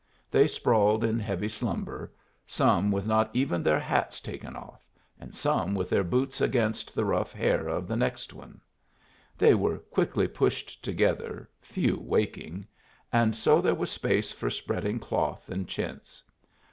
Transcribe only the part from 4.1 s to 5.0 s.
taken off